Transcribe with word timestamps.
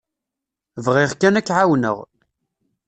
Bɣiɣ 0.85 1.11
kan 1.15 1.39
ad 1.39 1.43
k-εawneɣ. 1.47 1.97